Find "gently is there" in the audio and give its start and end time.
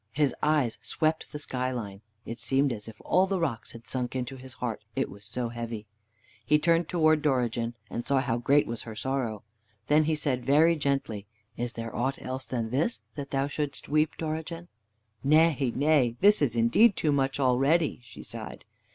10.75-11.95